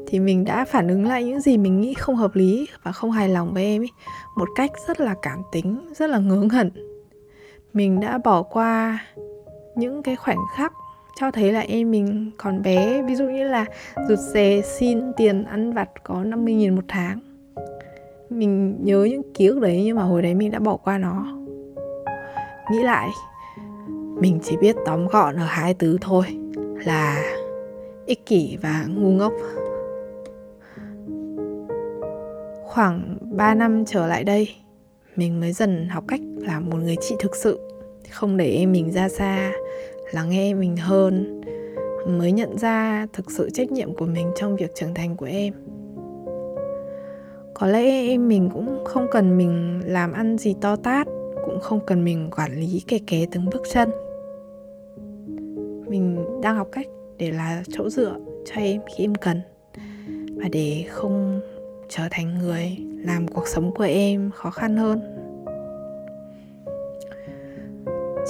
thì 0.08 0.20
mình 0.20 0.46
đã 0.46 0.66
phản 0.66 0.88
ứng 0.88 1.08
lại 1.08 1.24
những 1.24 1.42
gì 1.42 1.58
mình 1.58 1.82
nghĩ 1.82 1.94
không 1.94 2.16
hợp 2.16 2.36
lý 2.36 2.68
và 2.84 2.92
không 2.92 3.12
hài 3.12 3.30
lòng 3.30 3.54
với 3.54 3.64
em 3.64 3.82
ấy, 3.82 3.90
một 4.36 4.50
cách 4.56 4.72
rất 4.88 5.00
là 5.00 5.16
cảm 5.22 5.42
tính, 5.52 5.80
rất 5.96 6.10
là 6.10 6.18
ngớ 6.18 6.42
ngẩn. 6.52 6.72
Mình 7.74 8.00
đã 8.00 8.18
bỏ 8.18 8.44
qua 8.44 9.00
những 9.76 10.04
cái 10.04 10.16
khoảnh 10.16 10.40
khắc 10.56 10.74
cho 11.20 11.32
thấy 11.32 11.52
là 11.52 11.60
em 11.60 11.92
mình 11.92 12.32
còn 12.38 12.62
bé, 12.62 13.02
ví 13.02 13.16
dụ 13.16 13.26
như 13.26 13.48
là 13.48 13.66
rụt 14.10 14.20
rè 14.20 14.62
xin 14.62 15.14
tiền 15.18 15.44
ăn 15.44 15.74
vặt 15.74 15.90
có 16.04 16.24
50 16.24 16.54
nghìn 16.54 16.76
một 16.76 16.86
tháng. 16.88 17.20
Mình 18.30 18.78
nhớ 18.84 19.04
những 19.04 19.34
ký 19.34 19.48
ức 19.48 19.60
đấy 19.60 19.82
nhưng 19.86 19.96
mà 19.96 20.04
hồi 20.04 20.22
đấy 20.22 20.36
mình 20.36 20.52
đã 20.52 20.60
bỏ 20.60 20.78
qua 20.78 20.98
nó. 20.98 21.26
Nghĩ 22.72 22.84
lại 22.84 23.10
mình 24.20 24.40
chỉ 24.44 24.58
biết 24.58 24.76
tóm 24.86 25.08
gọn 25.08 25.36
ở 25.36 25.46
hai 25.46 25.74
từ 25.74 25.98
thôi, 26.02 26.26
là 26.86 27.24
ích 28.06 28.26
kỷ 28.26 28.58
và 28.62 28.86
ngu 28.88 29.10
ngốc. 29.10 29.34
Khoảng 32.64 33.18
3 33.22 33.54
năm 33.54 33.86
trở 33.86 34.08
lại 34.08 34.24
đây, 34.24 34.50
mình 35.16 35.40
mới 35.40 35.52
dần 35.52 35.90
học 35.90 36.04
cách 36.08 36.22
làm 36.38 36.70
một 36.70 36.78
người 36.78 36.96
chị 37.02 37.16
thực 37.20 37.36
sự, 37.36 37.60
không 38.12 38.38
để 38.38 38.52
em 38.52 38.72
mình 38.72 38.92
ra 38.92 39.10
xa, 39.10 39.52
lắng 40.12 40.30
nghe 40.30 40.54
mình 40.54 40.78
hơn, 40.78 41.42
mới 42.08 42.32
nhận 42.32 42.58
ra 42.58 43.08
thực 43.14 43.32
sự 43.32 43.50
trách 43.50 43.72
nhiệm 43.72 43.94
của 43.94 44.06
mình 44.06 44.32
trong 44.36 44.56
việc 44.56 44.76
trưởng 44.76 44.94
thành 44.94 45.16
của 45.16 45.26
em. 45.26 45.54
Có 47.54 47.68
lẽ 47.68 48.08
em 48.08 48.28
mình 48.28 48.50
cũng 48.54 48.84
không 48.86 49.08
cần 49.12 49.38
mình 49.38 49.82
làm 49.86 50.14
ăn 50.14 50.38
gì 50.38 50.56
to 50.62 50.76
tát, 50.76 51.08
cũng 51.46 51.60
không 51.62 51.80
cần 51.88 52.06
mình 52.06 52.30
quản 52.36 52.60
lý 52.60 52.84
kè 52.88 53.00
ké 53.08 53.26
từng 53.32 53.46
bước 53.46 53.62
chân 53.72 53.90
đang 56.42 56.56
học 56.56 56.68
cách 56.72 56.88
để 57.18 57.32
là 57.32 57.64
chỗ 57.70 57.90
dựa 57.90 58.16
cho 58.46 58.62
em 58.62 58.82
khi 58.88 59.04
em 59.04 59.16
cần. 59.16 59.42
Và 60.36 60.50
để 60.52 60.86
không 60.90 61.42
trở 61.90 62.04
thành 62.12 62.40
người 62.40 62.78
làm 63.06 63.28
cuộc 63.28 63.48
sống 63.48 63.74
của 63.74 63.84
em 63.84 64.32
khó 64.32 64.50
khăn 64.50 64.78
hơn. 64.78 65.02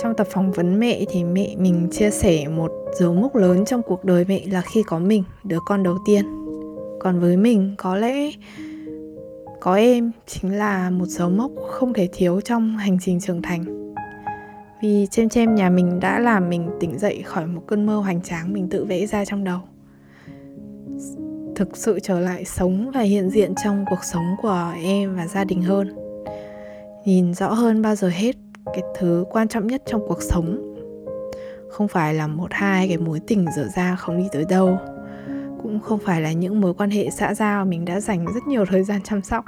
Trong 0.01 0.15
tập 0.17 0.27
phỏng 0.31 0.51
vấn 0.51 0.79
mẹ 0.79 1.05
thì 1.09 1.23
mẹ 1.23 1.55
mình 1.57 1.87
chia 1.91 2.11
sẻ 2.11 2.47
một 2.47 2.71
dấu 2.93 3.13
mốc 3.13 3.35
lớn 3.35 3.65
trong 3.65 3.81
cuộc 3.81 4.03
đời 4.03 4.25
mẹ 4.27 4.41
là 4.51 4.61
khi 4.61 4.83
có 4.83 4.99
mình, 4.99 5.23
đứa 5.43 5.59
con 5.65 5.83
đầu 5.83 5.97
tiên. 6.05 6.25
Còn 6.99 7.19
với 7.19 7.37
mình, 7.37 7.75
có 7.77 7.95
lẽ 7.95 8.31
có 9.59 9.75
em 9.75 10.11
chính 10.27 10.57
là 10.57 10.89
một 10.89 11.05
dấu 11.05 11.29
mốc 11.29 11.51
không 11.67 11.93
thể 11.93 12.09
thiếu 12.13 12.41
trong 12.41 12.77
hành 12.77 12.97
trình 13.01 13.19
trưởng 13.19 13.41
thành 13.41 13.78
vì 14.81 15.07
chem 15.11 15.29
chem 15.29 15.55
nhà 15.55 15.69
mình 15.69 15.99
đã 15.99 16.19
làm 16.19 16.49
mình 16.49 16.69
tỉnh 16.79 16.99
dậy 16.99 17.21
khỏi 17.25 17.47
một 17.47 17.61
cơn 17.67 17.85
mơ 17.85 17.97
hoành 17.97 18.21
tráng 18.21 18.53
mình 18.53 18.69
tự 18.69 18.85
vẽ 18.85 19.05
ra 19.05 19.25
trong 19.25 19.43
đầu. 19.43 19.59
Thực 21.55 21.77
sự 21.77 21.99
trở 21.99 22.19
lại 22.19 22.45
sống 22.45 22.91
và 22.93 23.01
hiện 23.01 23.29
diện 23.29 23.53
trong 23.63 23.85
cuộc 23.89 24.03
sống 24.03 24.35
của 24.41 24.73
em 24.83 25.15
và 25.15 25.27
gia 25.27 25.43
đình 25.43 25.61
hơn. 25.61 25.95
Nhìn 27.05 27.33
rõ 27.33 27.53
hơn 27.53 27.81
bao 27.81 27.95
giờ 27.95 28.09
hết, 28.09 28.35
cái 28.65 28.83
thứ 28.99 29.25
quan 29.29 29.47
trọng 29.47 29.67
nhất 29.67 29.83
trong 29.85 30.01
cuộc 30.07 30.21
sống 30.21 30.75
không 31.69 31.87
phải 31.87 32.13
là 32.13 32.27
một, 32.27 32.47
hai, 32.51 32.87
cái 32.87 32.97
mối 32.97 33.19
tình 33.27 33.45
dở 33.55 33.67
ra 33.75 33.95
không 33.95 34.17
đi 34.17 34.23
tới 34.31 34.45
đâu, 34.49 34.77
cũng 35.63 35.79
không 35.79 35.99
phải 35.99 36.21
là 36.21 36.31
những 36.31 36.61
mối 36.61 36.73
quan 36.73 36.89
hệ 36.89 37.09
xã 37.09 37.33
giao 37.33 37.65
mình 37.65 37.85
đã 37.85 37.99
dành 37.99 38.25
rất 38.33 38.47
nhiều 38.47 38.65
thời 38.65 38.83
gian 38.83 39.01
chăm 39.03 39.21
sóc, 39.21 39.45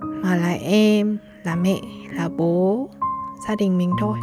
mà 0.00 0.36
là 0.36 0.52
em, 0.52 1.18
là 1.44 1.56
mẹ, 1.56 1.76
là 2.12 2.28
bố 2.28 2.88
gia 3.48 3.54
đình 3.54 3.78
mình 3.78 3.90
thôi 4.00 4.16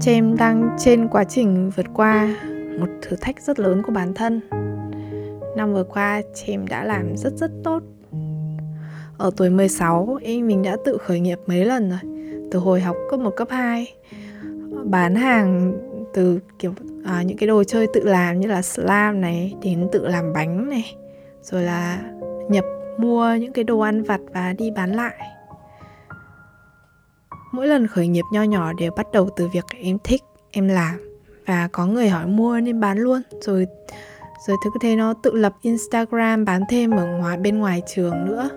Jem 0.00 0.36
đang 0.36 0.76
trên 0.78 1.08
quá 1.08 1.24
trình 1.24 1.70
vượt 1.76 1.86
qua 1.94 2.36
một 2.80 2.86
thử 3.02 3.16
thách 3.20 3.42
rất 3.42 3.58
lớn 3.58 3.82
của 3.82 3.92
bản 3.92 4.14
thân. 4.14 4.40
Năm 5.56 5.72
vừa 5.72 5.84
qua, 5.84 6.22
Jem 6.34 6.66
đã 6.68 6.84
làm 6.84 7.16
rất 7.16 7.32
rất 7.36 7.50
tốt. 7.64 7.82
Ở 9.18 9.30
tuổi 9.36 9.50
16, 9.50 10.18
em 10.22 10.46
mình 10.46 10.62
đã 10.62 10.76
tự 10.84 10.98
khởi 10.98 11.20
nghiệp 11.20 11.38
mấy 11.46 11.64
lần 11.64 11.90
rồi. 11.90 11.98
Từ 12.50 12.58
hồi 12.58 12.80
học 12.80 12.96
cấp 13.10 13.20
1, 13.20 13.30
cấp 13.36 13.48
2 13.50 13.94
bán 14.84 15.14
hàng 15.14 15.72
từ 16.14 16.40
kiểu 16.58 16.72
à, 17.04 17.22
những 17.22 17.36
cái 17.36 17.46
đồ 17.46 17.64
chơi 17.64 17.86
tự 17.94 18.04
làm 18.04 18.40
như 18.40 18.48
là 18.48 18.62
slam 18.62 19.20
này 19.20 19.54
đến 19.62 19.88
tự 19.92 20.06
làm 20.06 20.32
bánh 20.32 20.68
này 20.68 20.94
rồi 21.42 21.62
là 21.62 21.98
nhập 22.48 22.64
mua 22.98 23.34
những 23.40 23.52
cái 23.52 23.64
đồ 23.64 23.78
ăn 23.78 24.02
vặt 24.02 24.20
và 24.32 24.52
đi 24.58 24.70
bán 24.70 24.92
lại. 24.92 25.14
Mỗi 27.52 27.66
lần 27.66 27.86
khởi 27.86 28.08
nghiệp 28.08 28.24
nho 28.32 28.42
nhỏ 28.42 28.72
đều 28.72 28.92
bắt 28.96 29.06
đầu 29.12 29.28
từ 29.36 29.48
việc 29.48 29.64
em 29.82 29.98
thích, 30.04 30.22
em 30.50 30.68
làm. 30.68 30.94
Và 31.46 31.68
có 31.72 31.86
người 31.86 32.08
hỏi 32.08 32.26
mua 32.26 32.60
nên 32.60 32.80
bán 32.80 32.98
luôn. 32.98 33.22
Rồi 33.40 33.66
rồi 34.46 34.56
thứ 34.64 34.70
thế 34.80 34.96
nó 34.96 35.14
tự 35.14 35.32
lập 35.32 35.54
Instagram 35.62 36.44
bán 36.44 36.62
thêm 36.68 36.90
ở 36.90 37.06
ngoài 37.06 37.36
bên 37.36 37.58
ngoài 37.58 37.82
trường 37.86 38.24
nữa. 38.24 38.48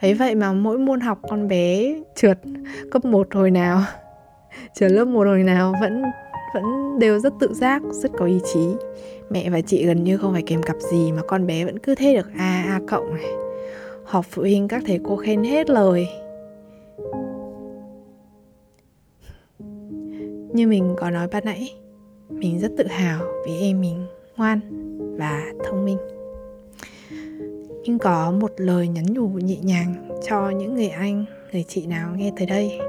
Ấy 0.00 0.14
vậy 0.14 0.34
mà 0.34 0.52
mỗi 0.52 0.78
môn 0.78 1.00
học 1.00 1.18
con 1.28 1.48
bé 1.48 1.94
trượt 2.14 2.38
cấp 2.90 3.04
1 3.04 3.34
hồi 3.34 3.50
nào, 3.50 3.82
trượt 4.74 4.90
lớp 4.90 5.04
1 5.04 5.26
hồi 5.26 5.42
nào 5.42 5.74
vẫn 5.80 6.02
vẫn 6.54 6.98
đều 6.98 7.18
rất 7.18 7.32
tự 7.40 7.54
giác, 7.54 7.82
rất 7.90 8.10
có 8.18 8.26
ý 8.26 8.40
chí 8.54 8.68
mẹ 9.30 9.50
và 9.50 9.60
chị 9.60 9.86
gần 9.86 10.04
như 10.04 10.18
không 10.18 10.32
phải 10.32 10.42
kèm 10.42 10.62
cặp 10.62 10.76
gì 10.92 11.12
mà 11.12 11.22
con 11.28 11.46
bé 11.46 11.64
vẫn 11.64 11.78
cứ 11.78 11.94
thế 11.94 12.14
được 12.14 12.26
a 12.36 12.64
a 12.68 12.80
cộng 12.88 13.14
này. 13.14 13.30
Họp 14.04 14.26
phụ 14.30 14.42
huynh 14.42 14.68
các 14.68 14.82
thầy 14.86 15.00
cô 15.04 15.16
khen 15.16 15.44
hết 15.44 15.70
lời. 15.70 16.08
Như 20.52 20.66
mình 20.66 20.94
có 20.96 21.10
nói 21.10 21.28
ban 21.32 21.44
nãy, 21.44 21.74
mình 22.30 22.60
rất 22.60 22.72
tự 22.76 22.86
hào 22.86 23.20
vì 23.46 23.60
em 23.60 23.80
mình 23.80 24.06
ngoan 24.36 24.60
và 25.18 25.52
thông 25.64 25.84
minh. 25.84 25.98
Nhưng 27.84 27.98
có 27.98 28.30
một 28.30 28.52
lời 28.56 28.88
nhắn 28.88 29.04
nhủ 29.08 29.28
nhẹ 29.28 29.56
nhàng 29.62 30.08
cho 30.28 30.50
những 30.50 30.74
người 30.74 30.88
anh, 30.88 31.24
người 31.52 31.64
chị 31.68 31.86
nào 31.86 32.14
nghe 32.16 32.32
tới 32.36 32.46
đây. 32.46 32.80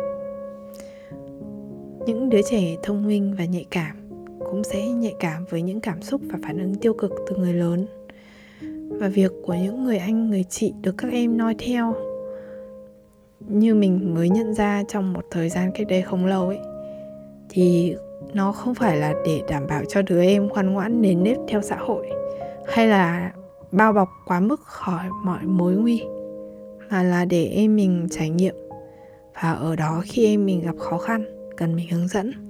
Những 2.05 2.29
đứa 2.29 2.41
trẻ 2.49 2.75
thông 2.83 3.07
minh 3.07 3.35
và 3.37 3.45
nhạy 3.45 3.65
cảm 3.69 4.06
cũng 4.51 4.63
sẽ 4.63 4.87
nhạy 4.87 5.15
cảm 5.19 5.45
với 5.49 5.61
những 5.61 5.81
cảm 5.81 6.01
xúc 6.01 6.21
và 6.23 6.39
phản 6.43 6.59
ứng 6.59 6.75
tiêu 6.75 6.93
cực 6.93 7.11
từ 7.27 7.35
người 7.35 7.53
lớn. 7.53 7.85
Và 8.99 9.07
việc 9.07 9.31
của 9.45 9.53
những 9.53 9.83
người 9.83 9.97
anh, 9.97 10.29
người 10.29 10.43
chị 10.49 10.73
được 10.81 10.95
các 10.97 11.11
em 11.11 11.37
noi 11.37 11.55
theo, 11.59 11.95
như 13.39 13.75
mình 13.75 14.13
mới 14.13 14.29
nhận 14.29 14.53
ra 14.53 14.83
trong 14.87 15.13
một 15.13 15.25
thời 15.31 15.49
gian 15.49 15.71
cách 15.75 15.87
đây 15.89 16.01
không 16.01 16.25
lâu 16.25 16.47
ấy, 16.47 16.59
thì 17.49 17.95
nó 18.33 18.51
không 18.51 18.75
phải 18.75 18.97
là 18.97 19.13
để 19.25 19.41
đảm 19.49 19.67
bảo 19.67 19.83
cho 19.85 20.01
đứa 20.01 20.23
em 20.23 20.47
ngoan 20.47 20.73
ngoãn 20.73 21.01
nền 21.01 21.23
nếp 21.23 21.37
theo 21.47 21.61
xã 21.61 21.75
hội, 21.75 22.09
hay 22.67 22.87
là 22.87 23.31
bao 23.71 23.93
bọc 23.93 24.09
quá 24.25 24.39
mức 24.39 24.61
khỏi 24.61 25.05
mọi 25.23 25.43
mối 25.43 25.73
nguy, 25.73 26.03
mà 26.89 27.03
là 27.03 27.25
để 27.25 27.45
em 27.45 27.75
mình 27.75 28.07
trải 28.11 28.29
nghiệm. 28.29 28.55
Và 29.33 29.51
ở 29.51 29.75
đó 29.75 30.01
khi 30.05 30.25
em 30.25 30.45
mình 30.45 30.61
gặp 30.61 30.75
khó 30.79 30.97
khăn, 30.97 31.25
cần 31.57 31.75
mình 31.75 31.89
hướng 31.91 32.07
dẫn 32.07 32.46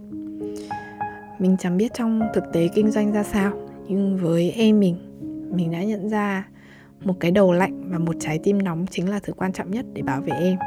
mình 1.39 1.55
chẳng 1.59 1.77
biết 1.77 1.91
trong 1.93 2.21
thực 2.33 2.43
tế 2.53 2.67
kinh 2.75 2.91
doanh 2.91 3.11
ra 3.11 3.23
sao, 3.23 3.51
nhưng 3.87 4.17
với 4.17 4.51
em 4.51 4.79
mình 4.79 4.97
mình 5.51 5.71
đã 5.71 5.83
nhận 5.83 6.09
ra 6.09 6.47
một 7.03 7.13
cái 7.19 7.31
đầu 7.31 7.53
lạnh 7.53 7.91
và 7.91 7.97
một 7.97 8.15
trái 8.19 8.39
tim 8.43 8.63
nóng 8.63 8.85
chính 8.91 9.09
là 9.09 9.19
thứ 9.23 9.33
quan 9.33 9.53
trọng 9.53 9.71
nhất 9.71 9.85
để 9.93 10.01
bảo 10.01 10.21
vệ 10.21 10.33
em 10.33 10.57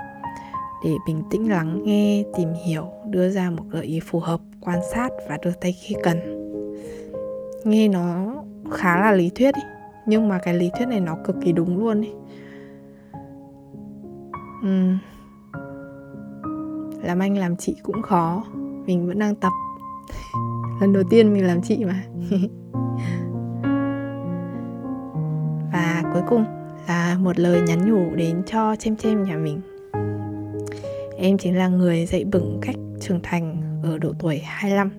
để 0.84 0.96
bình 1.06 1.22
tĩnh 1.30 1.50
lắng 1.50 1.80
nghe, 1.84 2.24
tìm 2.36 2.48
hiểu, 2.66 2.84
đưa 3.10 3.30
ra 3.30 3.50
một 3.50 3.64
gợi 3.70 3.84
ý 3.84 4.00
phù 4.00 4.20
hợp, 4.20 4.40
quan 4.60 4.78
sát 4.92 5.08
và 5.28 5.38
đưa 5.44 5.52
tay 5.60 5.72
khi 5.72 5.94
cần 6.02 6.16
nghe 7.64 7.88
nó 7.88 8.34
khá 8.70 9.00
là 9.00 9.12
lý 9.12 9.30
thuyết 9.34 9.54
ý. 9.54 9.62
nhưng 10.06 10.28
mà 10.28 10.38
cái 10.38 10.54
lý 10.54 10.70
thuyết 10.78 10.86
này 10.86 11.00
nó 11.00 11.16
cực 11.24 11.36
kỳ 11.44 11.52
đúng 11.52 11.78
luôn 11.78 12.00
ý. 12.00 12.10
Uhm. 14.66 14.98
làm 17.02 17.18
anh 17.18 17.38
làm 17.38 17.56
chị 17.56 17.76
cũng 17.82 18.02
khó, 18.02 18.44
mình 18.86 19.06
vẫn 19.06 19.18
đang 19.18 19.34
tập 19.34 19.52
lần 20.80 20.92
đầu 20.92 21.02
tiên 21.10 21.32
mình 21.32 21.46
làm 21.46 21.62
chị 21.62 21.84
mà. 21.84 22.04
Và 25.72 26.02
cuối 26.12 26.22
cùng 26.28 26.44
là 26.88 27.18
một 27.20 27.38
lời 27.38 27.60
nhắn 27.66 27.90
nhủ 27.90 28.14
đến 28.16 28.42
cho 28.46 28.76
chem 28.76 28.96
chem 28.96 29.24
nhà 29.24 29.36
mình. 29.36 29.60
Em 31.16 31.38
chính 31.38 31.56
là 31.56 31.68
người 31.68 32.06
dạy 32.06 32.24
bừng 32.24 32.58
cách 32.62 32.74
trưởng 33.00 33.20
thành 33.22 33.62
ở 33.82 33.98
độ 33.98 34.12
tuổi 34.18 34.38
25 34.38 34.90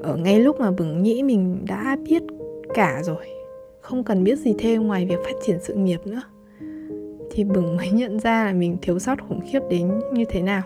Ở 0.00 0.16
ngay 0.16 0.40
lúc 0.40 0.60
mà 0.60 0.70
bừng 0.70 1.02
nghĩ 1.02 1.22
mình 1.22 1.64
đã 1.68 1.96
biết 2.04 2.22
cả 2.74 3.02
rồi, 3.04 3.26
Không 3.80 4.04
cần 4.04 4.24
biết 4.24 4.38
gì 4.38 4.54
thêm 4.58 4.86
ngoài 4.86 5.06
việc 5.06 5.18
phát 5.24 5.34
triển 5.46 5.58
sự 5.62 5.74
nghiệp 5.74 6.00
nữa, 6.06 6.22
Thì 7.30 7.44
bừng 7.44 7.76
mới 7.76 7.90
nhận 7.90 8.20
ra 8.20 8.44
là 8.44 8.52
mình 8.52 8.76
thiếu 8.82 8.98
sót 8.98 9.22
khủng 9.28 9.40
khiếp 9.52 9.60
đến 9.70 10.00
như 10.12 10.24
thế 10.28 10.42
nào. 10.42 10.62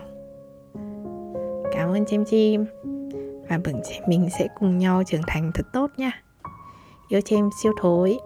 Cảm 1.73 1.89
ơn 1.89 2.05
Chim 2.05 2.25
Chim 2.25 2.65
và 3.51 3.57
Bửng 3.63 3.81
mình 4.07 4.29
sẽ 4.39 4.47
cùng 4.59 4.77
nhau 4.77 5.03
trưởng 5.07 5.21
thành 5.27 5.51
thật 5.53 5.65
tốt 5.73 5.91
nha. 5.97 6.11
Yêu 7.07 7.21
Chim 7.21 7.49
siêu 7.63 7.73
thối. 7.81 8.19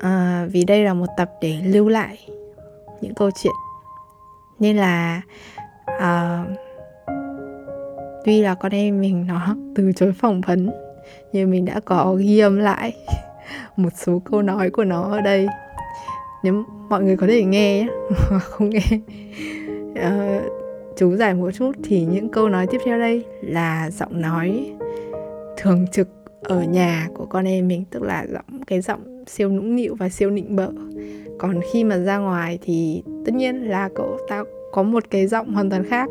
À, 0.00 0.46
Vì 0.52 0.64
đây 0.64 0.84
là 0.84 0.94
một 0.94 1.06
tập 1.16 1.30
để 1.40 1.60
lưu 1.64 1.88
lại 1.88 2.28
những 3.00 3.14
câu 3.14 3.30
chuyện. 3.42 3.52
Nên 4.58 4.76
là 4.76 5.22
à, 5.98 6.44
tuy 8.24 8.42
là 8.42 8.54
con 8.54 8.72
em 8.72 9.00
mình 9.00 9.26
nó 9.26 9.56
từ 9.74 9.92
chối 9.92 10.12
phỏng 10.12 10.40
vấn 10.40 10.70
nhưng 11.32 11.50
mình 11.50 11.64
đã 11.64 11.80
có 11.84 12.14
ghi 12.18 12.38
âm 12.38 12.58
lại 12.58 12.96
một 13.76 13.90
số 13.96 14.22
câu 14.24 14.42
nói 14.42 14.70
của 14.70 14.84
nó 14.84 15.02
ở 15.02 15.20
đây. 15.20 15.48
Nếu 16.42 16.64
mọi 16.88 17.02
người 17.02 17.16
có 17.16 17.26
thể 17.26 17.44
nghe 17.44 17.80
nhé 17.80 17.88
không 18.40 18.70
nghe 18.70 18.98
à, 19.94 20.40
chú 20.96 21.16
giải 21.16 21.34
một 21.34 21.50
chút 21.50 21.72
thì 21.84 22.04
những 22.04 22.28
câu 22.28 22.48
nói 22.48 22.66
tiếp 22.66 22.80
theo 22.84 22.98
đây 22.98 23.24
là 23.42 23.90
giọng 23.90 24.20
nói 24.20 24.72
thường 25.56 25.86
trực 25.92 26.08
ở 26.44 26.62
nhà 26.62 27.08
của 27.14 27.26
con 27.26 27.44
em 27.44 27.68
mình, 27.68 27.84
tức 27.90 28.02
là 28.02 28.26
giọng, 28.32 28.64
cái 28.66 28.80
giọng 28.80 29.24
siêu 29.26 29.48
nũng 29.48 29.76
nịu 29.76 29.94
và 29.94 30.08
siêu 30.08 30.30
nịnh 30.30 30.56
bợ. 30.56 30.70
Còn 31.38 31.60
khi 31.72 31.84
mà 31.84 31.98
ra 31.98 32.18
ngoài 32.18 32.58
thì 32.62 33.02
tất 33.26 33.34
nhiên 33.34 33.68
là 33.68 33.88
cậu 33.94 34.18
ta 34.28 34.44
có 34.72 34.82
một 34.82 35.04
cái 35.10 35.26
giọng 35.26 35.54
hoàn 35.54 35.70
toàn 35.70 35.84
khác. 35.84 36.08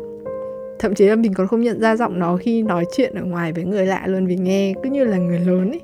Thậm 0.78 0.94
chí 0.94 1.06
là 1.06 1.16
mình 1.16 1.34
còn 1.34 1.46
không 1.46 1.60
nhận 1.60 1.80
ra 1.80 1.96
giọng 1.96 2.18
nó 2.18 2.36
khi 2.36 2.62
nói 2.62 2.84
chuyện 2.96 3.14
ở 3.14 3.24
ngoài 3.24 3.52
với 3.52 3.64
người 3.64 3.86
lạ 3.86 4.06
luôn, 4.06 4.26
vì 4.26 4.36
nghe 4.36 4.74
cứ 4.82 4.90
như 4.90 5.04
là 5.04 5.18
người 5.18 5.40
lớn 5.40 5.70
ấy 5.70 5.80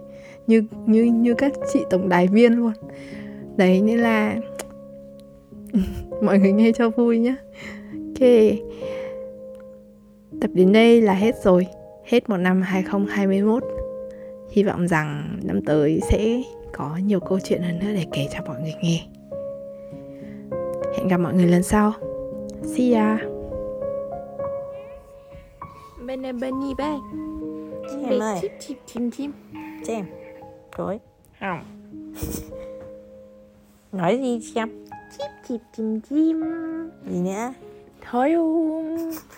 như 0.46 0.62
như 0.86 1.04
như 1.04 1.34
các 1.34 1.52
chị 1.72 1.80
tổng 1.90 2.08
đài 2.08 2.28
viên 2.28 2.52
luôn. 2.52 2.72
Đấy, 3.56 3.80
nên 3.82 3.98
là 3.98 4.36
mọi 6.22 6.38
người 6.38 6.52
nghe 6.52 6.72
cho 6.72 6.90
vui 6.90 7.18
nhá 7.18 7.36
ok 8.20 8.28
Tập 10.40 10.50
đến 10.54 10.72
đây 10.72 11.00
là 11.00 11.14
hết 11.14 11.36
rồi. 11.42 11.66
Hết 12.04 12.28
một 12.28 12.36
năm 12.36 12.62
2021 12.62 13.64
Hy 14.50 14.62
vọng 14.62 14.88
rằng 14.88 15.38
năm 15.42 15.60
tới 15.64 16.00
sẽ 16.10 16.42
có 16.72 16.98
nhiều 17.04 17.20
câu 17.20 17.38
chuyện 17.44 17.62
hơn 17.62 17.78
nữa 17.78 17.92
để 17.94 18.06
kể 18.12 18.28
cho 18.32 18.38
mọi 18.46 18.60
người 18.60 18.74
nghe. 18.82 19.06
Hẹn 20.96 21.08
gặp 21.08 21.16
mọi 21.16 21.34
người 21.34 21.46
lần 21.46 21.62
sau. 21.62 21.92
See 22.64 22.92
ya. 22.92 23.18
Bên 26.06 26.22
này 26.22 26.32
bên 26.32 26.60
gì 26.60 26.74
bé. 26.78 26.98
Em 28.04 28.22
ơi. 28.22 28.38
chip 28.42 28.52
chip 28.60 28.76
chim 28.86 29.10
chim. 29.10 29.32
Xem 29.84 30.04
Rồi 30.76 31.00
Không. 31.40 31.60
Nói 33.92 34.18
gì 34.18 34.40
xem 34.54 34.84
Chip 35.18 35.30
chip 35.48 35.60
chim 35.76 36.00
chim. 36.00 36.42
Gì 37.10 37.20
nữa 37.20 37.52
Thôi 38.10 38.34
um 38.34 39.29